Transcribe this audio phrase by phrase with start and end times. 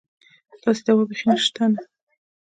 [0.61, 1.81] داسې دوا بېخي شته نه.